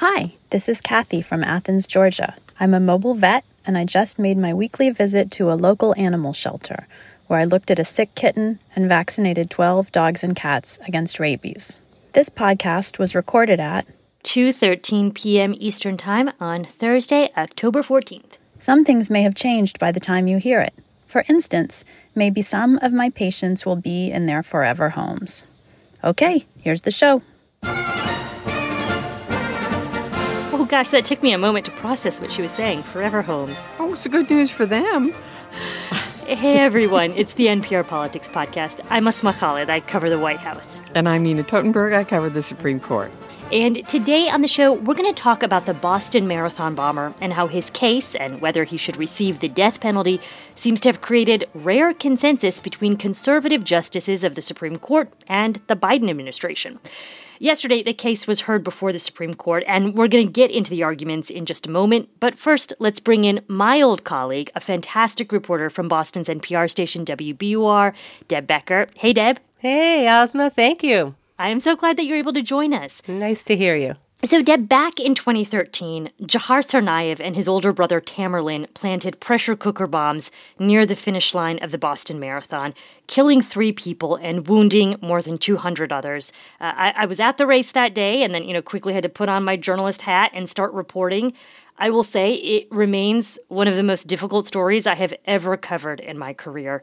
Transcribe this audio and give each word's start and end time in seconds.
Hi, 0.00 0.34
this 0.50 0.68
is 0.68 0.80
Kathy 0.80 1.22
from 1.22 1.42
Athens, 1.42 1.84
Georgia. 1.84 2.36
I'm 2.60 2.72
a 2.72 2.78
mobile 2.78 3.14
vet, 3.14 3.44
and 3.66 3.76
I 3.76 3.84
just 3.84 4.16
made 4.16 4.38
my 4.38 4.54
weekly 4.54 4.90
visit 4.90 5.28
to 5.32 5.50
a 5.50 5.58
local 5.58 5.92
animal 5.96 6.32
shelter 6.32 6.86
where 7.26 7.40
I 7.40 7.44
looked 7.44 7.68
at 7.68 7.80
a 7.80 7.84
sick 7.84 8.14
kitten 8.14 8.60
and 8.76 8.88
vaccinated 8.88 9.50
12 9.50 9.90
dogs 9.90 10.22
and 10.22 10.36
cats 10.36 10.78
against 10.86 11.18
rabies. 11.18 11.78
This 12.12 12.28
podcast 12.28 13.00
was 13.00 13.16
recorded 13.16 13.58
at 13.58 13.88
2:13 14.22 15.12
p.m. 15.14 15.52
Eastern 15.58 15.96
Time 15.96 16.30
on 16.38 16.64
Thursday, 16.64 17.30
October 17.36 17.82
14th. 17.82 18.38
Some 18.60 18.84
things 18.84 19.10
may 19.10 19.24
have 19.24 19.34
changed 19.34 19.80
by 19.80 19.90
the 19.90 19.98
time 19.98 20.28
you 20.28 20.38
hear 20.38 20.60
it. 20.60 20.74
For 21.08 21.24
instance, 21.28 21.84
maybe 22.14 22.40
some 22.40 22.78
of 22.82 22.92
my 22.92 23.10
patients 23.10 23.66
will 23.66 23.74
be 23.74 24.12
in 24.12 24.26
their 24.26 24.44
forever 24.44 24.90
homes. 24.90 25.48
Okay, 26.04 26.46
here's 26.62 26.82
the 26.82 26.92
show. 26.92 27.22
Gosh, 30.68 30.90
that 30.90 31.04
took 31.04 31.22
me 31.22 31.32
a 31.32 31.38
moment 31.38 31.64
to 31.66 31.72
process 31.72 32.20
what 32.20 32.30
she 32.30 32.42
was 32.42 32.52
saying. 32.52 32.82
Forever 32.82 33.22
homes. 33.22 33.56
Oh, 33.78 33.92
it's 33.92 34.06
good 34.06 34.30
news 34.30 34.50
for 34.50 34.66
them. 34.66 35.14
Hey 36.26 36.58
everyone, 36.58 37.12
it's 37.12 37.34
the 37.34 37.46
NPR 37.46 37.88
Politics 37.88 38.28
Podcast. 38.28 38.80
I'm 38.90 39.08
Asma 39.08 39.32
Khalid. 39.32 39.70
I 39.70 39.80
cover 39.80 40.10
the 40.10 40.18
White 40.18 40.40
House. 40.40 40.78
And 40.94 41.08
I'm 41.08 41.22
Nina 41.22 41.42
Totenberg. 41.42 41.94
I 41.94 42.04
cover 42.04 42.28
the 42.28 42.42
Supreme 42.42 42.80
Court. 42.80 43.10
And 43.50 43.88
today 43.88 44.28
on 44.28 44.42
the 44.42 44.48
show, 44.48 44.74
we're 44.74 44.94
going 44.94 45.12
to 45.12 45.18
talk 45.18 45.42
about 45.42 45.64
the 45.64 45.72
Boston 45.72 46.28
Marathon 46.28 46.74
bomber 46.74 47.14
and 47.18 47.32
how 47.32 47.46
his 47.46 47.70
case 47.70 48.14
and 48.14 48.42
whether 48.42 48.64
he 48.64 48.76
should 48.76 48.98
receive 48.98 49.40
the 49.40 49.48
death 49.48 49.80
penalty 49.80 50.20
seems 50.54 50.80
to 50.80 50.90
have 50.90 51.00
created 51.00 51.48
rare 51.54 51.94
consensus 51.94 52.60
between 52.60 52.98
conservative 52.98 53.64
justices 53.64 54.22
of 54.22 54.34
the 54.34 54.42
Supreme 54.42 54.76
Court 54.76 55.10
and 55.28 55.62
the 55.66 55.76
Biden 55.76 56.10
administration. 56.10 56.78
Yesterday, 57.40 57.82
the 57.84 57.94
case 57.94 58.26
was 58.26 58.42
heard 58.42 58.64
before 58.64 58.92
the 58.92 58.98
Supreme 58.98 59.34
Court, 59.34 59.62
and 59.68 59.94
we're 59.94 60.08
going 60.08 60.26
to 60.26 60.32
get 60.32 60.50
into 60.50 60.70
the 60.70 60.82
arguments 60.82 61.30
in 61.30 61.46
just 61.46 61.66
a 61.68 61.70
moment. 61.70 62.08
But 62.18 62.36
first, 62.36 62.72
let's 62.80 62.98
bring 62.98 63.24
in 63.24 63.40
my 63.46 63.80
old 63.80 64.02
colleague, 64.02 64.50
a 64.56 64.60
fantastic 64.60 65.30
reporter 65.30 65.70
from 65.70 65.86
Boston's 65.86 66.28
NPR 66.28 66.68
station 66.68 67.04
WBUR, 67.04 67.94
Deb 68.26 68.46
Becker. 68.46 68.88
Hey, 68.96 69.12
Deb. 69.12 69.38
Hey, 69.58 70.06
Asma. 70.06 70.50
thank 70.50 70.82
you. 70.82 71.14
I 71.38 71.50
am 71.50 71.60
so 71.60 71.76
glad 71.76 71.96
that 71.96 72.06
you're 72.06 72.18
able 72.18 72.32
to 72.32 72.42
join 72.42 72.74
us. 72.74 73.02
Nice 73.06 73.44
to 73.44 73.56
hear 73.56 73.76
you. 73.76 73.94
So, 74.24 74.42
Deb, 74.42 74.68
back 74.68 74.98
in 74.98 75.14
2013, 75.14 76.10
Dzhokhar 76.22 76.58
Tsarnaev 76.64 77.20
and 77.20 77.36
his 77.36 77.46
older 77.46 77.72
brother 77.72 78.00
Tamerlan 78.00 78.66
planted 78.74 79.20
pressure 79.20 79.54
cooker 79.54 79.86
bombs 79.86 80.32
near 80.58 80.84
the 80.84 80.96
finish 80.96 81.34
line 81.34 81.60
of 81.62 81.70
the 81.70 81.78
Boston 81.78 82.18
Marathon, 82.18 82.74
killing 83.06 83.40
three 83.40 83.70
people 83.70 84.16
and 84.16 84.48
wounding 84.48 84.96
more 85.00 85.22
than 85.22 85.38
200 85.38 85.92
others. 85.92 86.32
Uh, 86.60 86.72
I, 86.76 86.94
I 86.96 87.06
was 87.06 87.20
at 87.20 87.36
the 87.36 87.46
race 87.46 87.70
that 87.70 87.94
day 87.94 88.24
and 88.24 88.34
then, 88.34 88.42
you 88.42 88.52
know, 88.52 88.60
quickly 88.60 88.92
had 88.92 89.04
to 89.04 89.08
put 89.08 89.28
on 89.28 89.44
my 89.44 89.56
journalist 89.56 90.02
hat 90.02 90.32
and 90.34 90.50
start 90.50 90.72
reporting. 90.72 91.32
I 91.78 91.90
will 91.90 92.02
say 92.02 92.34
it 92.34 92.66
remains 92.72 93.38
one 93.46 93.68
of 93.68 93.76
the 93.76 93.84
most 93.84 94.08
difficult 94.08 94.46
stories 94.46 94.84
I 94.84 94.96
have 94.96 95.14
ever 95.26 95.56
covered 95.56 96.00
in 96.00 96.18
my 96.18 96.34
career 96.34 96.82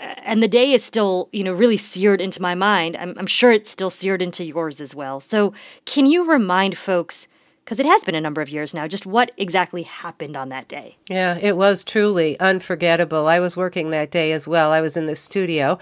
and 0.00 0.42
the 0.42 0.48
day 0.48 0.72
is 0.72 0.84
still, 0.84 1.28
you 1.32 1.44
know, 1.44 1.52
really 1.52 1.76
seared 1.76 2.20
into 2.20 2.40
my 2.40 2.54
mind. 2.54 2.96
I'm, 2.96 3.14
I'm 3.18 3.26
sure 3.26 3.52
it's 3.52 3.70
still 3.70 3.90
seared 3.90 4.22
into 4.22 4.44
yours 4.44 4.80
as 4.80 4.94
well. 4.94 5.20
So, 5.20 5.52
can 5.84 6.06
you 6.06 6.28
remind 6.28 6.76
folks, 6.78 7.28
because 7.64 7.78
it 7.78 7.86
has 7.86 8.04
been 8.04 8.14
a 8.14 8.20
number 8.20 8.40
of 8.40 8.48
years 8.48 8.74
now, 8.74 8.88
just 8.88 9.06
what 9.06 9.30
exactly 9.36 9.82
happened 9.82 10.36
on 10.36 10.48
that 10.48 10.66
day? 10.68 10.96
Yeah, 11.08 11.38
it 11.40 11.56
was 11.56 11.84
truly 11.84 12.40
unforgettable. 12.40 13.28
I 13.28 13.38
was 13.38 13.56
working 13.56 13.90
that 13.90 14.10
day 14.10 14.32
as 14.32 14.48
well. 14.48 14.72
I 14.72 14.80
was 14.80 14.96
in 14.96 15.06
the 15.06 15.14
studio. 15.14 15.78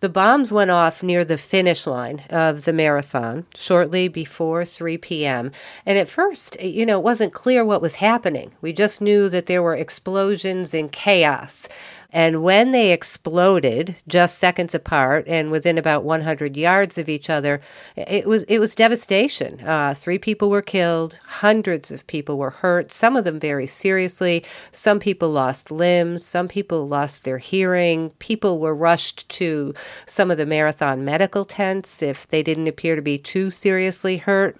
The 0.00 0.08
bombs 0.08 0.52
went 0.52 0.70
off 0.70 1.02
near 1.02 1.24
the 1.24 1.38
finish 1.38 1.86
line 1.86 2.24
of 2.28 2.64
the 2.64 2.72
marathon 2.72 3.46
shortly 3.54 4.08
before 4.08 4.64
3 4.64 4.98
p.m. 4.98 5.52
And 5.86 5.96
at 5.96 6.08
first, 6.08 6.60
you 6.60 6.84
know, 6.84 6.98
it 6.98 7.04
wasn't 7.04 7.32
clear 7.32 7.64
what 7.64 7.80
was 7.80 7.96
happening. 7.96 8.52
We 8.60 8.72
just 8.72 9.00
knew 9.00 9.28
that 9.30 9.46
there 9.46 9.62
were 9.62 9.76
explosions 9.76 10.74
and 10.74 10.90
chaos. 10.90 11.68
And 12.12 12.42
when 12.42 12.72
they 12.72 12.92
exploded, 12.92 13.96
just 14.08 14.38
seconds 14.38 14.74
apart 14.74 15.24
and 15.28 15.50
within 15.50 15.78
about 15.78 16.02
100 16.02 16.56
yards 16.56 16.98
of 16.98 17.08
each 17.08 17.30
other, 17.30 17.60
it 17.96 18.26
was 18.26 18.42
it 18.44 18.58
was 18.58 18.74
devastation. 18.74 19.60
Uh, 19.60 19.94
three 19.94 20.18
people 20.18 20.50
were 20.50 20.62
killed, 20.62 21.18
hundreds 21.24 21.90
of 21.90 22.06
people 22.06 22.36
were 22.36 22.50
hurt. 22.50 22.92
Some 22.92 23.16
of 23.16 23.24
them 23.24 23.38
very 23.38 23.66
seriously. 23.66 24.44
Some 24.72 24.98
people 24.98 25.30
lost 25.30 25.70
limbs. 25.70 26.24
Some 26.24 26.48
people 26.48 26.88
lost 26.88 27.24
their 27.24 27.38
hearing. 27.38 28.10
People 28.18 28.58
were 28.58 28.74
rushed 28.74 29.28
to 29.30 29.74
some 30.06 30.30
of 30.30 30.36
the 30.36 30.46
marathon 30.46 31.04
medical 31.04 31.44
tents 31.44 32.02
if 32.02 32.26
they 32.26 32.42
didn't 32.42 32.68
appear 32.68 32.96
to 32.96 33.02
be 33.02 33.18
too 33.18 33.50
seriously 33.50 34.16
hurt. 34.16 34.58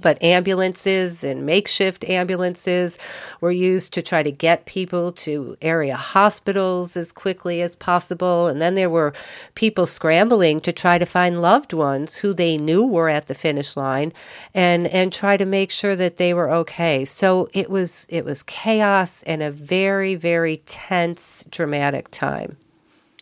But 0.00 0.20
ambulances 0.22 1.22
and 1.22 1.46
makeshift 1.46 2.04
ambulances 2.04 2.98
were 3.40 3.52
used 3.52 3.94
to 3.94 4.02
try 4.02 4.24
to 4.24 4.32
get 4.32 4.66
people 4.66 5.12
to 5.12 5.56
area 5.62 5.94
hospitals 5.96 6.96
as 6.96 7.12
quickly 7.12 7.62
as 7.62 7.76
possible. 7.76 8.48
And 8.48 8.60
then 8.60 8.74
there 8.74 8.90
were 8.90 9.12
people 9.54 9.86
scrambling 9.86 10.60
to 10.62 10.72
try 10.72 10.98
to 10.98 11.06
find 11.06 11.40
loved 11.40 11.72
ones 11.72 12.16
who 12.16 12.34
they 12.34 12.58
knew 12.58 12.84
were 12.84 13.08
at 13.08 13.28
the 13.28 13.34
finish 13.34 13.76
line 13.76 14.12
and, 14.52 14.88
and 14.88 15.12
try 15.12 15.36
to 15.36 15.46
make 15.46 15.70
sure 15.70 15.94
that 15.94 16.16
they 16.16 16.34
were 16.34 16.50
okay. 16.50 17.04
So 17.04 17.48
it 17.52 17.70
was, 17.70 18.06
it 18.10 18.24
was 18.24 18.42
chaos 18.42 19.22
and 19.22 19.40
a 19.40 19.52
very, 19.52 20.16
very 20.16 20.58
tense, 20.66 21.44
dramatic 21.48 22.10
time. 22.10 22.56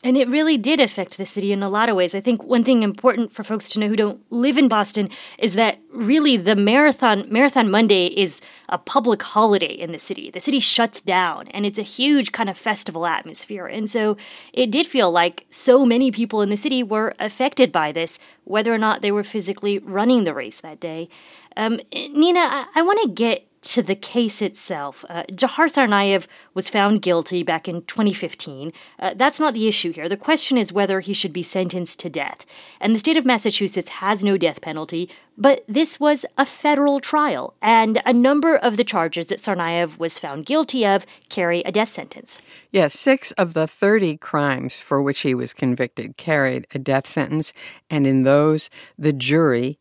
And 0.05 0.19
it 0.19 0.29
really 0.29 0.59
did 0.59 0.81
affect 0.81 1.17
the 1.17 1.25
city 1.25 1.51
in 1.51 1.63
a 1.63 1.69
lot 1.71 1.89
of 1.89 1.97
ways. 1.97 2.15
I 2.15 2.21
think 2.21 2.43
one 2.45 2.63
thing 2.63 2.83
important 2.83 3.33
for 3.33 3.43
folks 3.43 3.71
to 3.71 3.81
know 3.81 3.89
who 3.89 3.97
don't 3.97 4.21
live 4.31 4.59
in 4.59 4.69
Boston 4.69 5.09
is 5.39 5.55
that 5.55 5.79
really 5.91 6.37
the 6.37 6.55
marathon 6.55 7.25
Marathon 7.31 7.71
Monday 7.71 8.09
is 8.09 8.43
a 8.69 8.77
public 8.77 9.23
holiday 9.23 9.73
in 9.73 9.93
the 9.93 9.99
city. 9.99 10.31
The 10.31 10.41
city 10.41 10.61
shuts 10.61 11.01
down 11.01 11.49
and 11.49 11.65
it's 11.65 11.79
a 11.79 11.83
huge 11.83 12.33
kind 12.33 12.51
of 12.51 12.59
festival 12.59 13.07
atmosphere. 13.07 13.67
And 13.67 13.89
so 13.89 14.19
it 14.53 14.71
did 14.71 14.87
feel 14.87 15.11
like 15.11 15.47
so 15.49 15.87
many 15.87 16.11
people 16.11 16.43
in 16.43 16.51
the 16.51 16.59
city 16.59 16.83
were 16.83 17.15
affected 17.19 17.73
by 17.73 17.91
this, 17.91 18.19
whether 18.45 18.75
or 18.75 18.79
not 18.79 19.01
they 19.01 19.11
were 19.11 19.25
physically 19.25 19.79
running 19.79 20.25
the 20.25 20.35
race 20.35 20.61
that 20.61 20.81
day. 20.81 21.09
Um, 21.57 21.81
Nina, 21.95 22.41
I, 22.41 22.67
I 22.75 22.83
want 22.83 23.01
to 23.05 23.09
get 23.09 23.47
to 23.65 23.83
the 23.83 23.95
case 23.95 24.43
itself, 24.43 25.05
uh, 25.09 25.25
Dzhokhar 25.31 25.69
Tsarnaev 25.73 26.27
was 26.53 26.69
found 26.69 27.01
guilty 27.01 27.43
back 27.43 27.67
in 27.67 27.83
2015. 27.83 28.73
Uh, 28.99 29.15
that's 29.17 29.41
not 29.41 29.55
the 29.55 29.67
issue 29.67 29.91
here. 29.91 30.07
The 30.09 30.19
question 30.19 30.59
is 30.59 30.73
whether 30.73 31.01
he 31.01 31.15
should 31.15 31.33
be 31.33 31.43
sentenced 31.43 31.99
to 32.01 32.11
death. 32.11 32.45
And 32.79 32.95
the 32.95 32.99
state 32.99 33.17
of 33.17 33.25
Massachusetts 33.25 33.89
has 33.89 34.23
no 34.23 34.37
death 34.37 34.61
penalty, 34.61 35.09
but 35.39 35.65
this 35.67 35.99
was 35.99 36.27
a 36.37 36.45
federal 36.45 37.01
trial, 37.01 37.55
and 37.63 38.01
a 38.05 38.13
number 38.13 38.55
of 38.57 38.77
the 38.77 38.85
charges 38.85 39.29
that 39.29 39.39
Tsarnaev 39.39 39.99
was 39.99 40.19
found 40.19 40.47
guilty 40.47 40.85
of 40.85 41.07
carry 41.31 41.63
a 41.63 41.73
death 41.73 41.89
sentence. 41.89 42.41
Yes, 42.71 42.93
six 42.93 43.33
of 43.33 43.55
the 43.55 43.67
30 43.67 44.19
crimes 44.19 44.79
for 44.79 45.01
which 45.01 45.21
he 45.21 45.35
was 45.35 45.55
convicted 45.55 46.17
carried 46.19 46.67
a 46.75 46.79
death 46.79 47.07
sentence, 47.07 47.53
and 47.89 48.07
in 48.07 48.25
those, 48.25 48.69
the 48.99 49.13
jury 49.13 49.79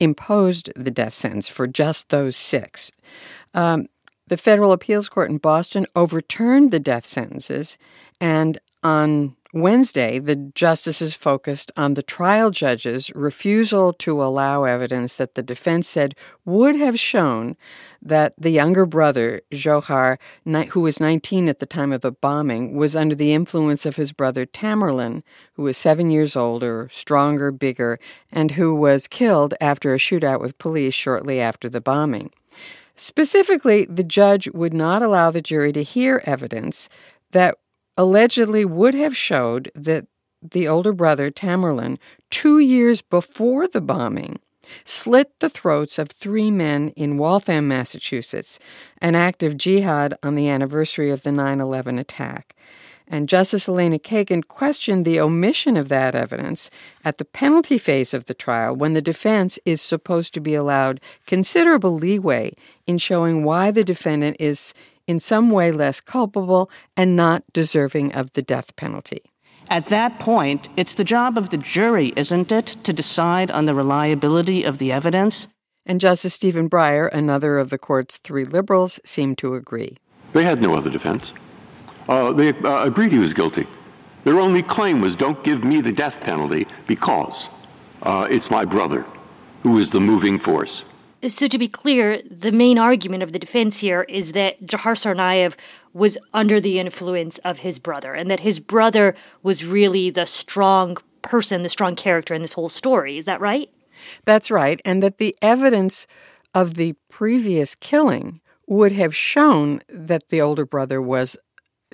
imposed 0.00 0.70
the 0.76 0.90
death 0.90 1.14
sentence 1.14 1.48
for 1.48 1.66
just 1.66 2.08
those 2.08 2.36
six. 2.36 2.90
Um, 3.54 3.86
the 4.28 4.36
federal 4.36 4.72
appeals 4.72 5.08
court 5.08 5.30
in 5.30 5.38
Boston 5.38 5.86
overturned 5.94 6.70
the 6.70 6.80
death 6.80 7.06
sentences, 7.06 7.78
and 8.20 8.58
on 8.82 9.36
Wednesday, 9.56 10.18
the 10.18 10.36
justices 10.36 11.14
focused 11.14 11.72
on 11.78 11.94
the 11.94 12.02
trial 12.02 12.50
judge's 12.50 13.10
refusal 13.14 13.94
to 13.94 14.22
allow 14.22 14.64
evidence 14.64 15.14
that 15.14 15.34
the 15.34 15.42
defense 15.42 15.88
said 15.88 16.14
would 16.44 16.76
have 16.76 17.00
shown 17.00 17.56
that 18.02 18.34
the 18.36 18.50
younger 18.50 18.84
brother, 18.84 19.40
Dzhokhar, 19.50 20.18
who 20.68 20.80
was 20.82 21.00
19 21.00 21.48
at 21.48 21.58
the 21.58 21.64
time 21.64 21.90
of 21.90 22.02
the 22.02 22.12
bombing, 22.12 22.76
was 22.76 22.94
under 22.94 23.14
the 23.14 23.32
influence 23.32 23.86
of 23.86 23.96
his 23.96 24.12
brother 24.12 24.44
Tamerlan, 24.44 25.22
who 25.54 25.62
was 25.62 25.78
seven 25.78 26.10
years 26.10 26.36
older, 26.36 26.90
stronger, 26.92 27.50
bigger, 27.50 27.98
and 28.30 28.50
who 28.50 28.74
was 28.74 29.08
killed 29.08 29.54
after 29.58 29.94
a 29.94 29.98
shootout 29.98 30.38
with 30.38 30.58
police 30.58 30.92
shortly 30.92 31.40
after 31.40 31.70
the 31.70 31.80
bombing. 31.80 32.30
Specifically, 32.94 33.86
the 33.86 34.04
judge 34.04 34.50
would 34.50 34.74
not 34.74 35.00
allow 35.00 35.30
the 35.30 35.40
jury 35.40 35.72
to 35.72 35.82
hear 35.82 36.22
evidence 36.26 36.90
that 37.30 37.56
allegedly 37.96 38.64
would 38.64 38.94
have 38.94 39.16
showed 39.16 39.70
that 39.74 40.06
the 40.42 40.68
older 40.68 40.92
brother, 40.92 41.30
Tamerlan, 41.30 41.98
two 42.30 42.58
years 42.58 43.02
before 43.02 43.66
the 43.66 43.80
bombing, 43.80 44.38
slit 44.84 45.38
the 45.40 45.48
throats 45.48 45.98
of 45.98 46.08
three 46.08 46.50
men 46.50 46.90
in 46.90 47.18
Waltham, 47.18 47.68
Massachusetts, 47.68 48.58
an 49.00 49.14
act 49.14 49.42
of 49.42 49.56
jihad 49.56 50.16
on 50.22 50.34
the 50.34 50.48
anniversary 50.48 51.10
of 51.10 51.22
the 51.22 51.32
9 51.32 51.60
11 51.60 51.98
attack. 51.98 52.54
And 53.08 53.28
Justice 53.28 53.68
Elena 53.68 54.00
Kagan 54.00 54.46
questioned 54.46 55.04
the 55.04 55.20
omission 55.20 55.76
of 55.76 55.88
that 55.88 56.16
evidence 56.16 56.70
at 57.04 57.18
the 57.18 57.24
penalty 57.24 57.78
phase 57.78 58.12
of 58.12 58.24
the 58.24 58.34
trial 58.34 58.74
when 58.74 58.94
the 58.94 59.02
defense 59.02 59.60
is 59.64 59.80
supposed 59.80 60.34
to 60.34 60.40
be 60.40 60.54
allowed 60.54 61.00
considerable 61.24 61.94
leeway 61.94 62.52
in 62.84 62.98
showing 62.98 63.44
why 63.44 63.70
the 63.70 63.84
defendant 63.84 64.36
is 64.40 64.74
in 65.06 65.20
some 65.20 65.50
way 65.50 65.72
less 65.72 66.00
culpable 66.00 66.70
and 66.96 67.16
not 67.16 67.44
deserving 67.52 68.12
of 68.12 68.32
the 68.32 68.42
death 68.42 68.74
penalty. 68.76 69.22
At 69.68 69.86
that 69.86 70.18
point, 70.18 70.68
it's 70.76 70.94
the 70.94 71.04
job 71.04 71.36
of 71.36 71.50
the 71.50 71.58
jury, 71.58 72.12
isn't 72.16 72.52
it, 72.52 72.66
to 72.84 72.92
decide 72.92 73.50
on 73.50 73.66
the 73.66 73.74
reliability 73.74 74.62
of 74.62 74.78
the 74.78 74.92
evidence? 74.92 75.48
And 75.84 76.00
Justice 76.00 76.34
Stephen 76.34 76.70
Breyer, 76.70 77.08
another 77.12 77.58
of 77.58 77.70
the 77.70 77.78
court's 77.78 78.18
three 78.18 78.44
liberals, 78.44 79.00
seemed 79.04 79.38
to 79.38 79.54
agree. 79.54 79.96
They 80.32 80.44
had 80.44 80.60
no 80.60 80.74
other 80.74 80.90
defense. 80.90 81.32
Uh, 82.08 82.32
they 82.32 82.50
uh, 82.50 82.84
agreed 82.84 83.12
he 83.12 83.18
was 83.18 83.34
guilty. 83.34 83.66
Their 84.24 84.38
only 84.38 84.62
claim 84.62 85.00
was 85.00 85.14
don't 85.14 85.42
give 85.44 85.64
me 85.64 85.80
the 85.80 85.92
death 85.92 86.20
penalty 86.20 86.66
because 86.86 87.48
uh, 88.02 88.26
it's 88.30 88.50
my 88.50 88.64
brother 88.64 89.06
who 89.62 89.78
is 89.78 89.90
the 89.90 90.00
moving 90.00 90.38
force. 90.38 90.84
So, 91.26 91.46
to 91.46 91.58
be 91.58 91.68
clear, 91.68 92.22
the 92.30 92.52
main 92.52 92.78
argument 92.78 93.22
of 93.22 93.32
the 93.32 93.38
defense 93.38 93.80
here 93.80 94.02
is 94.02 94.32
that 94.32 94.64
Dzhokhar 94.64 94.94
Tsarnaev 94.94 95.56
was 95.92 96.18
under 96.32 96.60
the 96.60 96.78
influence 96.78 97.38
of 97.38 97.60
his 97.60 97.78
brother, 97.78 98.14
and 98.14 98.30
that 98.30 98.40
his 98.40 98.60
brother 98.60 99.14
was 99.42 99.64
really 99.64 100.10
the 100.10 100.26
strong 100.26 100.96
person, 101.22 101.62
the 101.62 101.68
strong 101.68 101.96
character 101.96 102.34
in 102.34 102.42
this 102.42 102.52
whole 102.52 102.68
story. 102.68 103.18
Is 103.18 103.24
that 103.24 103.40
right? 103.40 103.70
That's 104.24 104.50
right. 104.50 104.80
And 104.84 105.02
that 105.02 105.18
the 105.18 105.36
evidence 105.42 106.06
of 106.54 106.74
the 106.74 106.94
previous 107.08 107.74
killing 107.74 108.40
would 108.66 108.92
have 108.92 109.14
shown 109.14 109.82
that 109.88 110.28
the 110.28 110.40
older 110.40 110.66
brother 110.66 111.00
was 111.00 111.36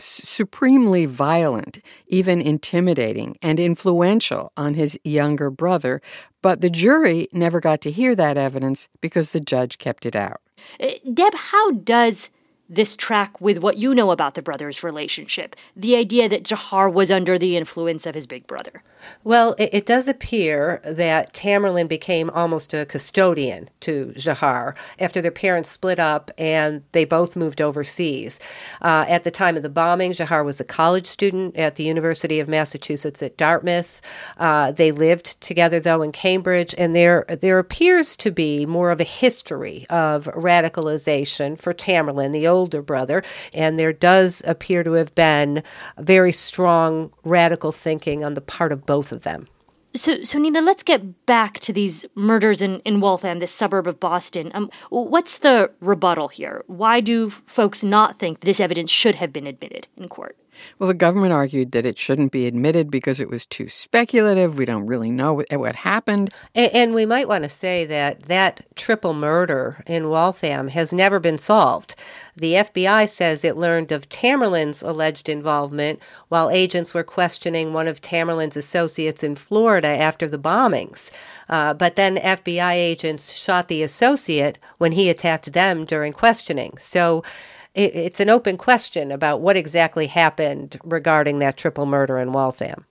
supremely 0.05 1.07
violent, 1.07 1.79
even 2.07 2.41
intimidating 2.41 3.37
and 3.43 3.59
influential 3.61 4.53
on 4.57 4.75
his 4.75 4.99
younger 5.05 5.51
brother, 5.51 6.01
but 6.43 6.61
the 6.61 6.71
jury 6.71 7.29
never 7.33 7.61
got 7.61 7.81
to 7.83 7.91
hear 7.91 8.15
that 8.15 8.37
evidence 8.37 8.89
because 9.01 9.31
the 9.31 9.41
judge 9.41 9.79
kept 9.79 10.05
it 10.05 10.17
out. 10.17 10.41
Uh, 10.81 10.91
Deb, 11.13 11.35
how 11.35 11.73
does 11.73 12.31
this 12.73 12.97
track 12.97 13.41
with 13.41 13.59
what 13.59 13.77
you 13.77 13.95
know 13.95 14.11
about 14.11 14.35
the 14.35 14.43
brothers' 14.43 14.83
relationship? 14.83 15.55
The 15.77 15.97
idea 15.97 16.29
that 16.29 16.45
Dzhokhar 16.45 16.93
was 16.93 17.11
under 17.11 17.39
the 17.39 17.57
influence 17.57 18.07
of 18.07 18.15
his 18.15 18.27
big 18.27 18.47
brother. 18.47 18.83
Well, 19.25 19.55
it, 19.59 19.71
it 19.73 19.87
does 19.87 20.09
appear 20.09 20.81
that 20.85 21.35
Tamerlan 21.35 21.89
became 21.89 22.31
almost 22.31 22.73
a 22.73 22.87
custodian 22.87 23.69
to 23.81 24.13
Dzhokhar 24.17 24.75
after 24.99 25.21
their 25.21 25.31
parents 25.31 25.71
split 25.71 25.99
up 25.99 26.31
and 26.39 26.83
they 26.93 27.05
both 27.05 27.37
moved 27.37 27.61
overseas. 27.61 28.41
Uh, 28.81 29.05
at 29.09 29.25
the 29.25 29.31
time 29.31 29.57
of 29.57 29.63
the 29.63 29.69
bombing, 29.69 30.13
Dzhokhar 30.13 30.45
was 30.45 30.61
a 30.61 30.65
college 30.65 31.07
student 31.07 31.57
at 31.57 31.75
the 31.75 31.85
University 31.85 32.41
of 32.41 32.49
Massachusetts 32.49 33.23
at 33.23 33.37
Dartmouth. 33.37 34.01
Uh, 34.39 34.73
they 34.73 34.93
lived 34.93 35.41
together, 35.41 35.81
though, 35.81 36.03
in 36.03 36.13
Cambridge, 36.13 36.75
and 36.79 36.95
there 36.95 37.25
there 37.29 37.59
appears 37.59 38.17
to 38.17 38.31
be 38.31 38.67
more 38.67 38.91
of 38.91 39.01
a 39.01 39.05
history 39.05 39.87
of 39.91 40.27
radicalization 40.35 41.59
for 41.59 41.75
Tamerlan, 41.75 42.33
the 42.33 42.47
older 42.63 42.81
brother, 42.81 43.25
and 43.53 43.77
there 43.77 43.93
does 43.93 44.41
appear 44.47 44.85
to 44.85 44.93
have 44.93 45.13
been 45.17 45.65
very 45.99 46.31
strong 46.31 47.13
radical 47.25 47.73
thinking 47.73 48.23
on 48.25 48.35
the 48.35 48.41
part 48.41 48.71
of 48.71 48.87
both 48.87 49.11
of 49.11 49.23
them. 49.23 49.49
So, 49.95 50.23
so 50.23 50.39
Nina, 50.39 50.63
let's 50.63 50.85
get 50.85 51.27
back 51.27 51.61
to 51.61 51.73
these 51.73 52.07
murders 52.15 52.63
in, 52.63 52.81
in 52.81 53.01
Waltham, 53.01 53.41
this 53.41 53.53
suburb 53.53 53.87
of 53.87 53.99
Boston. 53.99 54.51
Um, 54.55 54.71
what's 54.91 55.41
the 55.41 55.71
rebuttal 55.81 56.29
here? 56.29 56.65
Why 56.67 57.01
do 57.01 57.29
folks 57.29 57.85
not 57.85 58.19
think 58.19 58.41
this 58.41 58.61
evidence 58.61 58.91
should 58.91 59.17
have 59.17 59.33
been 59.33 59.47
admitted 59.47 59.89
in 59.97 60.09
court? 60.09 60.37
Well, 60.79 60.89
the 60.89 60.95
government 60.95 61.33
argued 61.33 61.73
that 61.73 61.87
it 61.87 61.99
shouldn't 61.99 62.33
be 62.33 62.47
admitted 62.47 62.91
because 62.91 63.21
it 63.21 63.31
was 63.31 63.47
too 63.47 63.69
speculative. 63.69 64.59
We 64.59 64.65
don't 64.65 64.87
really 64.87 65.11
know 65.11 65.35
what, 65.35 65.77
happened. 65.77 66.33
And, 66.55 66.73
and, 66.73 66.95
we 66.95 67.07
might 67.07 67.29
want 67.29 67.45
to 67.45 67.49
say 67.49 67.87
that 67.87 68.25
that 68.25 68.67
triple 68.77 69.15
murder 69.15 69.83
in 69.87 70.11
Waltham 70.11 70.69
has 70.69 70.93
never 70.93 71.19
been 71.19 71.39
solved. 71.39 71.95
The 72.37 72.55
FBI 72.55 73.09
says 73.09 73.45
it 73.45 73.57
learned 73.57 73.91
of 73.91 74.09
Tamerlan's 74.09 74.83
alleged 74.83 75.29
involvement 75.29 76.01
while 76.29 76.51
agents 76.51 76.93
were 76.93 77.05
questioning 77.05 77.73
one 77.73 77.89
of 77.89 78.01
Tamerlan's 78.01 78.57
associates 78.57 79.23
in 79.23 79.35
Florida 79.35 79.89
after 79.89 80.29
the 80.29 80.39
bombings. 80.39 81.11
Uh, 81.49 81.75
but 81.75 81.97
then 81.97 82.17
FBI 82.17 82.73
agents 82.73 83.33
shot 83.33 83.69
the 83.69 83.83
associate 83.83 84.59
when 84.79 84.93
he 84.93 85.09
attacked 85.09 85.53
them 85.53 85.85
during 85.85 86.13
questioning. 86.13 86.77
So 86.79 87.23
it, 87.75 87.95
it's 87.95 88.21
an 88.21 88.31
open 88.31 88.57
question 88.57 89.11
about 89.11 89.41
what 89.41 89.57
exactly 89.57 90.07
happened 90.07 90.79
regarding 90.85 91.39
that 91.39 91.57
triple 91.57 91.87
murder 91.87 92.19
in 92.19 92.33
Waltham. 92.33 92.87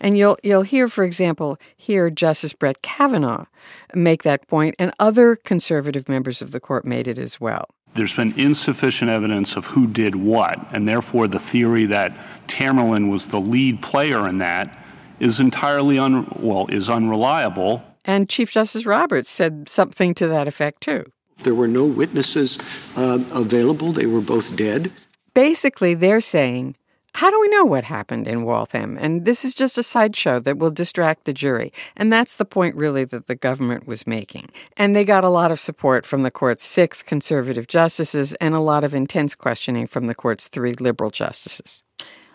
And 0.00 0.18
you'll 0.18 0.38
you'll 0.42 0.62
hear, 0.62 0.88
for 0.88 1.04
example, 1.04 1.58
hear 1.76 2.10
Justice 2.10 2.52
Brett 2.52 2.82
Kavanaugh 2.82 3.46
make 3.94 4.22
that 4.24 4.46
point, 4.48 4.74
and 4.78 4.92
other 4.98 5.36
conservative 5.36 6.08
members 6.08 6.42
of 6.42 6.50
the 6.50 6.60
court 6.60 6.84
made 6.84 7.06
it 7.06 7.18
as 7.18 7.40
well. 7.40 7.68
There's 7.94 8.12
been 8.12 8.34
insufficient 8.36 9.10
evidence 9.10 9.56
of 9.56 9.66
who 9.66 9.86
did 9.86 10.16
what, 10.16 10.58
and 10.72 10.88
therefore 10.88 11.28
the 11.28 11.38
theory 11.38 11.86
that 11.86 12.12
Tamerlan 12.48 13.08
was 13.08 13.28
the 13.28 13.40
lead 13.40 13.82
player 13.82 14.28
in 14.28 14.38
that 14.38 14.76
is 15.20 15.38
entirely 15.38 15.98
un, 15.98 16.26
well 16.36 16.66
is 16.68 16.90
unreliable. 16.90 17.84
And 18.04 18.28
Chief 18.28 18.50
Justice 18.50 18.84
Roberts 18.84 19.30
said 19.30 19.68
something 19.68 20.12
to 20.14 20.26
that 20.26 20.48
effect 20.48 20.82
too. 20.82 21.04
There 21.42 21.54
were 21.54 21.68
no 21.68 21.84
witnesses 21.84 22.58
uh, 22.96 23.18
available, 23.32 23.92
they 23.92 24.06
were 24.06 24.20
both 24.20 24.56
dead. 24.56 24.92
Basically, 25.34 25.94
they're 25.94 26.20
saying, 26.20 26.76
how 27.14 27.30
do 27.30 27.40
we 27.40 27.48
know 27.48 27.64
what 27.64 27.84
happened 27.84 28.26
in 28.26 28.42
Waltham? 28.42 28.98
And 29.00 29.24
this 29.24 29.44
is 29.44 29.54
just 29.54 29.78
a 29.78 29.84
sideshow 29.84 30.40
that 30.40 30.58
will 30.58 30.72
distract 30.72 31.24
the 31.24 31.32
jury. 31.32 31.72
And 31.96 32.12
that's 32.12 32.36
the 32.36 32.44
point, 32.44 32.74
really, 32.74 33.04
that 33.04 33.28
the 33.28 33.36
government 33.36 33.86
was 33.86 34.04
making. 34.04 34.50
And 34.76 34.96
they 34.96 35.04
got 35.04 35.22
a 35.22 35.28
lot 35.28 35.52
of 35.52 35.60
support 35.60 36.04
from 36.04 36.22
the 36.22 36.32
court's 36.32 36.64
six 36.64 37.04
conservative 37.04 37.68
justices 37.68 38.34
and 38.34 38.52
a 38.52 38.60
lot 38.60 38.82
of 38.82 38.94
intense 38.94 39.36
questioning 39.36 39.86
from 39.86 40.06
the 40.06 40.14
court's 40.14 40.48
three 40.48 40.72
liberal 40.72 41.10
justices. 41.10 41.84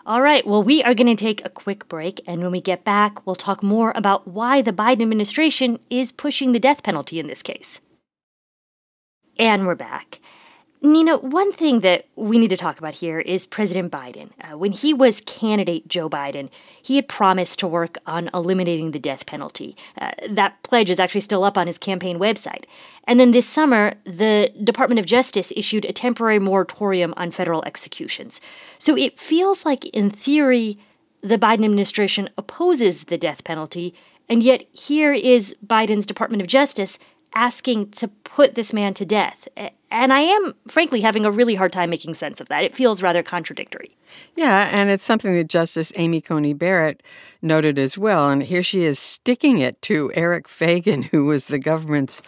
All 0.06 0.22
right, 0.22 0.46
well, 0.46 0.62
we 0.62 0.82
are 0.82 0.94
going 0.94 1.14
to 1.14 1.24
take 1.24 1.44
a 1.44 1.50
quick 1.50 1.86
break, 1.86 2.22
and 2.26 2.40
when 2.42 2.50
we 2.50 2.60
get 2.62 2.82
back, 2.82 3.26
we'll 3.26 3.36
talk 3.36 3.62
more 3.62 3.92
about 3.94 4.26
why 4.26 4.62
the 4.62 4.72
Biden 4.72 5.02
administration 5.02 5.78
is 5.90 6.10
pushing 6.10 6.52
the 6.52 6.58
death 6.58 6.82
penalty 6.82 7.20
in 7.20 7.26
this 7.26 7.42
case. 7.42 7.82
And 9.40 9.66
we're 9.66 9.74
back. 9.74 10.20
Nina, 10.82 11.16
one 11.16 11.50
thing 11.50 11.80
that 11.80 12.04
we 12.14 12.36
need 12.36 12.50
to 12.50 12.58
talk 12.58 12.78
about 12.78 12.92
here 12.92 13.20
is 13.20 13.46
President 13.46 13.90
Biden. 13.90 14.28
Uh, 14.38 14.58
when 14.58 14.72
he 14.72 14.92
was 14.92 15.22
candidate 15.22 15.88
Joe 15.88 16.10
Biden, 16.10 16.50
he 16.82 16.96
had 16.96 17.08
promised 17.08 17.58
to 17.60 17.66
work 17.66 17.96
on 18.06 18.28
eliminating 18.34 18.90
the 18.90 18.98
death 18.98 19.24
penalty. 19.24 19.78
Uh, 19.98 20.10
that 20.28 20.62
pledge 20.62 20.90
is 20.90 21.00
actually 21.00 21.22
still 21.22 21.42
up 21.42 21.56
on 21.56 21.66
his 21.66 21.78
campaign 21.78 22.18
website. 22.18 22.64
And 23.04 23.18
then 23.18 23.30
this 23.30 23.48
summer, 23.48 23.94
the 24.04 24.52
Department 24.62 24.98
of 24.98 25.06
Justice 25.06 25.54
issued 25.56 25.86
a 25.86 25.92
temporary 25.94 26.38
moratorium 26.38 27.14
on 27.16 27.30
federal 27.30 27.64
executions. 27.64 28.42
So 28.78 28.94
it 28.94 29.18
feels 29.18 29.64
like, 29.64 29.86
in 29.86 30.10
theory, 30.10 30.78
the 31.22 31.38
Biden 31.38 31.64
administration 31.64 32.28
opposes 32.36 33.04
the 33.04 33.16
death 33.16 33.42
penalty, 33.44 33.94
and 34.28 34.42
yet 34.42 34.64
here 34.74 35.14
is 35.14 35.56
Biden's 35.66 36.04
Department 36.04 36.42
of 36.42 36.46
Justice 36.46 36.98
asking 37.34 37.90
to 37.90 38.08
put 38.08 38.54
this 38.54 38.72
man 38.72 38.94
to 38.94 39.04
death. 39.04 39.48
And 39.90 40.12
I 40.12 40.20
am, 40.20 40.54
frankly, 40.68 41.00
having 41.00 41.24
a 41.24 41.30
really 41.30 41.54
hard 41.54 41.72
time 41.72 41.90
making 41.90 42.14
sense 42.14 42.40
of 42.40 42.48
that. 42.48 42.62
It 42.62 42.74
feels 42.74 43.02
rather 43.02 43.22
contradictory. 43.22 43.96
Yeah, 44.36 44.68
and 44.72 44.90
it's 44.90 45.04
something 45.04 45.34
that 45.34 45.48
Justice 45.48 45.92
Amy 45.96 46.20
Coney 46.20 46.52
Barrett 46.52 47.02
noted 47.42 47.78
as 47.78 47.98
well. 47.98 48.28
And 48.28 48.42
here 48.42 48.62
she 48.62 48.82
is 48.82 48.98
sticking 48.98 49.58
it 49.58 49.80
to 49.82 50.10
Eric 50.14 50.46
Feigin, 50.46 51.04
who 51.04 51.26
was 51.26 51.46
the 51.46 51.58
government's 51.58 52.22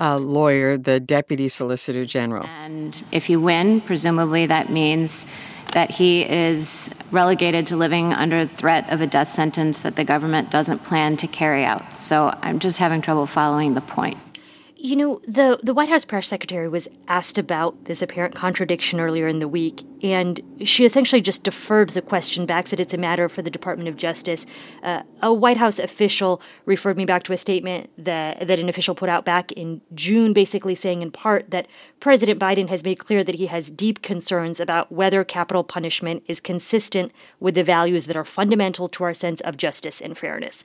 uh, 0.00 0.18
lawyer, 0.18 0.76
the 0.76 1.00
deputy 1.00 1.48
solicitor 1.48 2.04
general. 2.04 2.46
And 2.46 3.02
if 3.12 3.28
you 3.28 3.40
win, 3.40 3.80
presumably 3.80 4.46
that 4.46 4.70
means 4.70 5.26
that 5.72 5.90
he 5.90 6.22
is 6.24 6.94
relegated 7.10 7.66
to 7.66 7.76
living 7.76 8.12
under 8.12 8.46
threat 8.46 8.90
of 8.90 9.00
a 9.00 9.06
death 9.06 9.30
sentence 9.30 9.82
that 9.82 9.96
the 9.96 10.04
government 10.04 10.50
doesn't 10.50 10.82
plan 10.82 11.16
to 11.18 11.26
carry 11.26 11.64
out. 11.64 11.92
So 11.92 12.34
I'm 12.42 12.58
just 12.58 12.78
having 12.78 13.02
trouble 13.02 13.26
following 13.26 13.74
the 13.74 13.80
point. 13.80 14.18
You 14.80 14.94
know, 14.94 15.20
the, 15.26 15.58
the 15.60 15.74
White 15.74 15.88
House 15.88 16.04
press 16.04 16.28
secretary 16.28 16.68
was 16.68 16.86
asked 17.08 17.36
about 17.36 17.86
this 17.86 18.00
apparent 18.00 18.36
contradiction 18.36 19.00
earlier 19.00 19.26
in 19.26 19.40
the 19.40 19.48
week, 19.48 19.84
and 20.04 20.40
she 20.62 20.84
essentially 20.84 21.20
just 21.20 21.42
deferred 21.42 21.90
the 21.90 22.00
question 22.00 22.46
back, 22.46 22.68
said 22.68 22.78
it's 22.78 22.94
a 22.94 22.98
matter 22.98 23.28
for 23.28 23.42
the 23.42 23.50
Department 23.50 23.88
of 23.88 23.96
Justice. 23.96 24.46
Uh, 24.84 25.02
a 25.20 25.34
White 25.34 25.56
House 25.56 25.80
official 25.80 26.40
referred 26.64 26.96
me 26.96 27.04
back 27.04 27.24
to 27.24 27.32
a 27.32 27.36
statement 27.36 27.90
that, 27.98 28.46
that 28.46 28.60
an 28.60 28.68
official 28.68 28.94
put 28.94 29.08
out 29.08 29.24
back 29.24 29.50
in 29.50 29.80
June, 29.96 30.32
basically 30.32 30.76
saying 30.76 31.02
in 31.02 31.10
part 31.10 31.50
that 31.50 31.66
President 31.98 32.38
Biden 32.38 32.68
has 32.68 32.84
made 32.84 33.00
clear 33.00 33.24
that 33.24 33.34
he 33.34 33.46
has 33.46 33.72
deep 33.72 34.00
concerns 34.00 34.60
about 34.60 34.92
whether 34.92 35.24
capital 35.24 35.64
punishment 35.64 36.22
is 36.28 36.38
consistent 36.38 37.10
with 37.40 37.56
the 37.56 37.64
values 37.64 38.06
that 38.06 38.16
are 38.16 38.24
fundamental 38.24 38.86
to 38.86 39.02
our 39.02 39.12
sense 39.12 39.40
of 39.40 39.56
justice 39.56 40.00
and 40.00 40.16
fairness. 40.16 40.62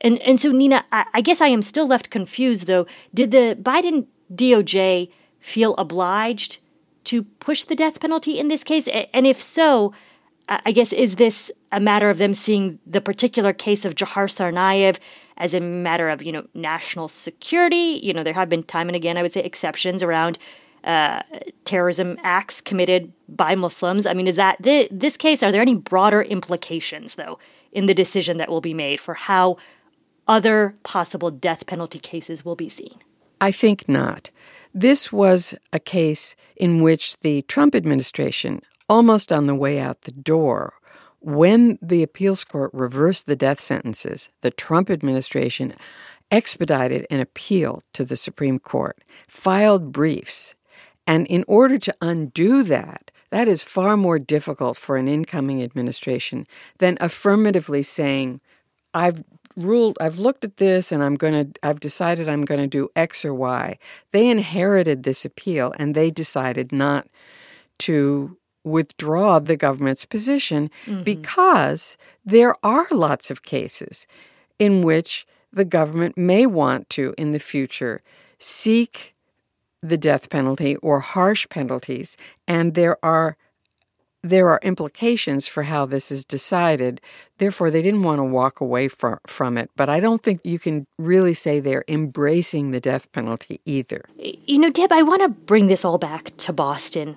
And 0.00 0.20
and 0.22 0.38
so 0.38 0.50
Nina, 0.50 0.84
I, 0.92 1.04
I 1.14 1.20
guess 1.20 1.40
I 1.40 1.48
am 1.48 1.62
still 1.62 1.86
left 1.86 2.10
confused 2.10 2.66
though. 2.66 2.86
Did 3.12 3.30
the 3.30 3.56
Biden 3.60 4.06
DOJ 4.32 5.10
feel 5.40 5.74
obliged 5.76 6.58
to 7.04 7.22
push 7.22 7.64
the 7.64 7.74
death 7.74 8.00
penalty 8.00 8.38
in 8.38 8.48
this 8.48 8.64
case? 8.64 8.88
And 9.12 9.26
if 9.26 9.42
so, 9.42 9.92
I 10.48 10.72
guess 10.72 10.92
is 10.92 11.16
this 11.16 11.50
a 11.72 11.80
matter 11.80 12.10
of 12.10 12.18
them 12.18 12.34
seeing 12.34 12.78
the 12.86 13.00
particular 13.00 13.52
case 13.52 13.84
of 13.84 13.94
Dzhokhar 13.94 14.26
Tsarnaev 14.26 14.98
as 15.36 15.54
a 15.54 15.60
matter 15.60 16.08
of 16.10 16.22
you 16.22 16.32
know 16.32 16.46
national 16.54 17.08
security? 17.08 18.00
You 18.02 18.12
know 18.12 18.22
there 18.22 18.34
have 18.34 18.48
been 18.48 18.62
time 18.62 18.88
and 18.88 18.96
again 18.96 19.16
I 19.16 19.22
would 19.22 19.32
say 19.32 19.42
exceptions 19.42 20.02
around 20.02 20.38
uh, 20.84 21.22
terrorism 21.64 22.18
acts 22.22 22.60
committed 22.60 23.10
by 23.26 23.54
Muslims. 23.54 24.04
I 24.04 24.12
mean, 24.12 24.26
is 24.26 24.36
that 24.36 24.62
th- 24.62 24.90
this 24.92 25.16
case? 25.16 25.42
Are 25.42 25.50
there 25.50 25.62
any 25.62 25.74
broader 25.74 26.22
implications 26.22 27.14
though 27.14 27.38
in 27.72 27.86
the 27.86 27.94
decision 27.94 28.36
that 28.36 28.50
will 28.50 28.60
be 28.60 28.74
made 28.74 29.00
for 29.00 29.14
how 29.14 29.56
other 30.26 30.74
possible 30.82 31.30
death 31.30 31.66
penalty 31.66 31.98
cases 31.98 32.44
will 32.44 32.56
be 32.56 32.68
seen? 32.68 32.98
I 33.40 33.52
think 33.52 33.88
not. 33.88 34.30
This 34.72 35.12
was 35.12 35.54
a 35.72 35.78
case 35.78 36.34
in 36.56 36.82
which 36.82 37.18
the 37.20 37.42
Trump 37.42 37.74
administration, 37.74 38.60
almost 38.88 39.32
on 39.32 39.46
the 39.46 39.54
way 39.54 39.78
out 39.78 40.02
the 40.02 40.12
door, 40.12 40.74
when 41.20 41.78
the 41.80 42.02
appeals 42.02 42.44
court 42.44 42.70
reversed 42.74 43.26
the 43.26 43.36
death 43.36 43.60
sentences, 43.60 44.28
the 44.42 44.50
Trump 44.50 44.90
administration 44.90 45.74
expedited 46.30 47.06
an 47.10 47.20
appeal 47.20 47.82
to 47.92 48.04
the 48.04 48.16
Supreme 48.16 48.58
Court, 48.58 48.98
filed 49.26 49.92
briefs. 49.92 50.54
And 51.06 51.26
in 51.28 51.44
order 51.46 51.78
to 51.78 51.94
undo 52.00 52.62
that, 52.64 53.10
that 53.30 53.48
is 53.48 53.62
far 53.62 53.96
more 53.96 54.18
difficult 54.18 54.76
for 54.76 54.96
an 54.96 55.08
incoming 55.08 55.62
administration 55.62 56.46
than 56.78 56.98
affirmatively 57.00 57.82
saying, 57.82 58.40
I've 58.92 59.24
ruled 59.56 59.96
I've 60.00 60.18
looked 60.18 60.44
at 60.44 60.56
this 60.56 60.90
and 60.92 61.02
I'm 61.02 61.14
going 61.14 61.52
to 61.52 61.60
I've 61.62 61.80
decided 61.80 62.28
I'm 62.28 62.44
going 62.44 62.60
to 62.60 62.66
do 62.66 62.90
X 62.96 63.24
or 63.24 63.34
Y. 63.34 63.78
They 64.12 64.28
inherited 64.28 65.02
this 65.02 65.24
appeal 65.24 65.74
and 65.78 65.94
they 65.94 66.10
decided 66.10 66.72
not 66.72 67.06
to 67.80 68.36
withdraw 68.64 69.38
the 69.38 69.56
government's 69.56 70.06
position 70.06 70.70
mm-hmm. 70.86 71.02
because 71.02 71.96
there 72.24 72.54
are 72.64 72.86
lots 72.90 73.30
of 73.30 73.42
cases 73.42 74.06
in 74.58 74.82
which 74.82 75.26
the 75.52 75.64
government 75.64 76.16
may 76.16 76.46
want 76.46 76.88
to, 76.90 77.14
in 77.16 77.32
the 77.32 77.38
future, 77.38 78.02
seek 78.38 79.14
the 79.82 79.98
death 79.98 80.30
penalty 80.30 80.76
or 80.76 81.00
harsh 81.00 81.46
penalties, 81.48 82.16
and 82.48 82.74
there 82.74 82.96
are 83.04 83.36
there 84.24 84.48
are 84.48 84.58
implications 84.62 85.46
for 85.46 85.64
how 85.64 85.84
this 85.84 86.10
is 86.10 86.24
decided. 86.24 87.00
Therefore, 87.36 87.70
they 87.70 87.82
didn't 87.82 88.02
want 88.02 88.20
to 88.20 88.24
walk 88.24 88.58
away 88.58 88.88
from, 88.88 89.18
from 89.26 89.58
it. 89.58 89.70
But 89.76 89.90
I 89.90 90.00
don't 90.00 90.22
think 90.22 90.40
you 90.44 90.58
can 90.58 90.86
really 90.98 91.34
say 91.34 91.60
they're 91.60 91.84
embracing 91.88 92.70
the 92.70 92.80
death 92.80 93.12
penalty 93.12 93.60
either. 93.66 94.06
You 94.16 94.58
know, 94.58 94.70
Deb, 94.70 94.92
I 94.92 95.02
want 95.02 95.20
to 95.22 95.28
bring 95.28 95.66
this 95.68 95.84
all 95.84 95.98
back 95.98 96.34
to 96.38 96.52
Boston 96.54 97.16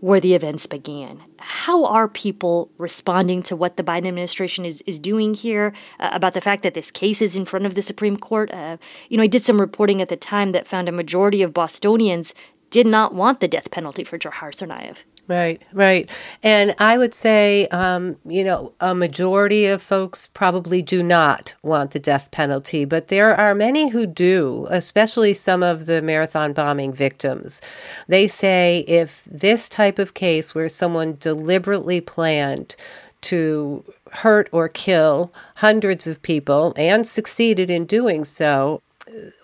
where 0.00 0.18
the 0.18 0.34
events 0.34 0.66
began. 0.66 1.22
How 1.38 1.84
are 1.84 2.08
people 2.08 2.72
responding 2.76 3.40
to 3.44 3.54
what 3.54 3.76
the 3.76 3.84
Biden 3.84 4.08
administration 4.08 4.64
is, 4.64 4.82
is 4.84 4.98
doing 4.98 5.34
here 5.34 5.72
uh, 6.00 6.10
about 6.12 6.34
the 6.34 6.40
fact 6.40 6.64
that 6.64 6.74
this 6.74 6.90
case 6.90 7.22
is 7.22 7.36
in 7.36 7.44
front 7.44 7.66
of 7.66 7.76
the 7.76 7.82
Supreme 7.82 8.16
Court? 8.16 8.50
Uh, 8.52 8.78
you 9.08 9.16
know, 9.16 9.22
I 9.22 9.28
did 9.28 9.44
some 9.44 9.60
reporting 9.60 10.02
at 10.02 10.08
the 10.08 10.16
time 10.16 10.50
that 10.52 10.66
found 10.66 10.88
a 10.88 10.92
majority 10.92 11.40
of 11.40 11.54
Bostonians 11.54 12.34
did 12.70 12.86
not 12.86 13.14
want 13.14 13.38
the 13.38 13.46
death 13.46 13.70
penalty 13.70 14.02
for 14.02 14.18
Dzhokhar 14.18 14.50
Tsarnaev. 14.50 15.04
Right, 15.28 15.62
right. 15.72 16.10
And 16.42 16.74
I 16.78 16.98
would 16.98 17.14
say, 17.14 17.68
um, 17.68 18.16
you 18.24 18.42
know, 18.42 18.72
a 18.80 18.94
majority 18.94 19.66
of 19.66 19.80
folks 19.80 20.26
probably 20.26 20.82
do 20.82 21.02
not 21.02 21.54
want 21.62 21.92
the 21.92 22.00
death 22.00 22.30
penalty, 22.32 22.84
but 22.84 23.08
there 23.08 23.34
are 23.34 23.54
many 23.54 23.90
who 23.90 24.04
do, 24.04 24.66
especially 24.68 25.32
some 25.32 25.62
of 25.62 25.86
the 25.86 26.02
marathon 26.02 26.52
bombing 26.52 26.92
victims. 26.92 27.60
They 28.08 28.26
say 28.26 28.84
if 28.88 29.22
this 29.24 29.68
type 29.68 29.98
of 29.98 30.12
case 30.14 30.54
where 30.54 30.68
someone 30.68 31.16
deliberately 31.20 32.00
planned 32.00 32.74
to 33.22 33.84
hurt 34.10 34.48
or 34.50 34.68
kill 34.68 35.32
hundreds 35.56 36.08
of 36.08 36.20
people 36.22 36.74
and 36.76 37.06
succeeded 37.06 37.70
in 37.70 37.86
doing 37.86 38.24
so, 38.24 38.82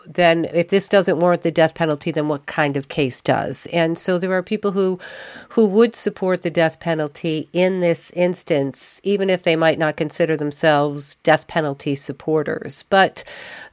then 0.07 0.47
if 0.47 0.69
this 0.69 0.89
doesn't 0.89 1.19
warrant 1.19 1.43
the 1.43 1.51
death 1.51 1.75
penalty, 1.75 2.11
then 2.11 2.29
what 2.29 2.47
kind 2.47 2.77
of 2.77 2.89
case 2.89 3.21
does? 3.21 3.67
And 3.73 3.99
so 3.99 4.19
there 4.19 4.33
are 4.33 4.43
people 4.43 4.73
who 4.73 4.99
who 5.51 5.67
would 5.67 5.95
support 5.95 6.43
the 6.43 6.51
death 6.51 6.81
penalty 6.81 7.49
in 7.53 7.81
this 7.81 8.11
instance, 8.13 9.01
even 9.05 9.29
if 9.31 9.43
they 9.43 9.57
might 9.57 9.79
not 9.79 9.97
consider 9.97 10.37
themselves 10.37 11.17
death 11.17 11.47
penalty 11.47 11.95
supporters. 11.95 12.85
But 12.85 13.25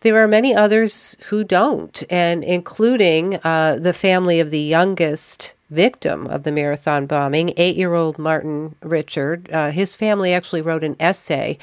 there 0.02 0.22
are 0.22 0.28
many 0.28 0.54
others 0.54 1.18
who 1.28 1.44
don't, 1.44 2.04
and 2.10 2.44
including 2.44 3.36
uh, 3.44 3.78
the 3.80 3.94
family 3.94 4.40
of 4.40 4.52
the 4.52 4.60
youngest 4.60 5.54
victim 5.70 6.28
of 6.28 6.44
the 6.44 6.52
marathon 6.52 7.06
bombing, 7.06 7.54
eight 7.58 7.76
year 7.76 7.94
old 7.94 8.20
Martin 8.20 8.76
Richard. 8.82 9.52
Uh, 9.52 9.72
his 9.72 9.96
family 9.96 10.34
actually 10.34 10.62
wrote 10.62 10.84
an 10.84 10.96
essay 11.00 11.58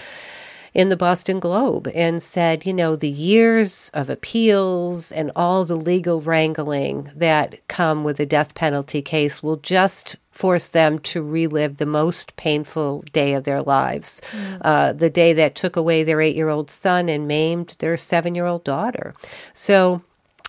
in 0.75 0.89
the 0.89 0.97
Boston 0.97 1.39
Globe 1.39 1.89
and 1.95 2.23
said, 2.23 2.65
you 2.65 2.73
know, 2.73 2.97
the 2.97 3.11
years 3.11 3.91
of 3.93 4.09
appeals 4.09 5.13
and 5.13 5.31
all 5.37 5.65
the 5.65 5.77
legal 5.77 6.21
wrangling 6.21 7.11
that 7.15 7.67
come 7.69 8.05
with 8.05 8.19
a 8.21 8.27
death 8.27 8.55
penalty 8.55 9.03
case 9.03 9.43
will 9.43 9.59
just 9.59 10.17
force 10.31 10.69
them 10.71 10.99
to 10.99 11.23
relive 11.23 11.77
the 11.77 11.87
most 11.87 12.37
painful 12.37 13.05
day 13.13 13.35
of 13.35 13.45
their 13.45 13.63
lives 13.63 14.23
mm. 14.31 14.59
uh, 14.63 14.93
the 14.93 15.11
day 15.11 15.35
that 15.35 15.55
took 15.55 15.77
away 15.77 16.03
their 16.03 16.23
eight 16.23 16.35
year 16.35 16.49
old 16.49 16.71
son 16.71 17.09
and 17.09 17.29
maimed 17.29 17.77
their 17.79 17.97
seven 17.97 18.35
year 18.35 18.47
old 18.47 18.65
daughter. 18.65 19.15
So, 19.53 20.03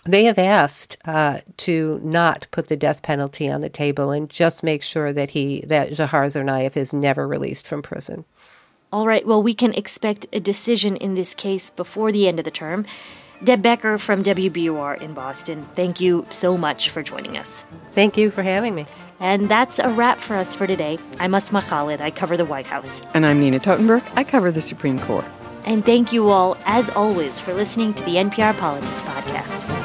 they 0.06 0.26
have 0.26 0.38
asked 0.38 0.98
uh, 1.06 1.40
to 1.58 2.00
not 2.04 2.48
put 2.52 2.68
the 2.68 2.76
death 2.76 3.02
penalty 3.02 3.50
on 3.50 3.62
the 3.62 3.70
table 3.70 4.12
and 4.12 4.30
just 4.30 4.62
make 4.62 4.84
sure 4.84 5.14
that 5.14 5.30
he 5.30 5.62
that 5.68 5.92
Dzhokhar 5.92 6.26
Tsarnaev 6.26 6.76
is 6.76 6.94
never 6.94 7.26
released 7.28 7.66
from 7.66 7.82
prison. 7.82 8.26
All 8.94 9.08
right, 9.08 9.26
well, 9.26 9.42
we 9.42 9.56
can 9.56 9.74
expect 9.74 10.28
a 10.34 10.40
decision 10.40 10.98
in 10.98 11.16
this 11.16 11.34
case 11.34 11.72
before 11.72 12.12
the 12.12 12.28
end 12.28 12.38
of 12.38 12.46
the 12.46 12.52
term. 12.52 12.86
Deb 13.44 13.64
Becker 13.64 13.98
from 13.98 14.22
WBUR 14.22 15.02
in 15.02 15.16
Boston, 15.16 15.64
thank 15.74 16.00
you 16.00 16.28
so 16.30 16.60
much 16.60 16.92
for 16.92 17.02
joining 17.02 17.36
us. 17.36 17.66
Thank 17.96 18.18
you 18.18 18.30
for 18.30 18.44
having 18.44 18.76
me. 18.76 18.86
And 19.20 19.50
that's 19.50 19.80
a 19.80 19.90
wrap 19.90 20.20
for 20.20 20.36
us 20.36 20.54
for 20.54 20.68
today. 20.68 21.00
I'm 21.20 21.34
Asma 21.34 21.64
Khalid. 21.64 22.02
I 22.02 22.12
cover 22.12 22.38
the 22.38 22.46
White 22.46 22.68
House. 22.68 23.02
And 23.16 23.26
I'm 23.26 23.40
Nina 23.40 23.60
Totenberg. 23.60 24.04
I 24.16 24.24
cover 24.24 24.52
the 24.52 24.62
Supreme 24.62 25.00
Court. 25.00 25.26
And 25.66 25.84
thank 25.84 26.14
you 26.14 26.30
all, 26.30 26.56
as 26.68 26.92
always, 26.92 27.40
for 27.40 27.56
listening 27.56 27.96
to 27.96 28.04
the 28.04 28.18
NPR 28.18 28.56
Politics 28.60 29.02
Podcast. 29.02 29.83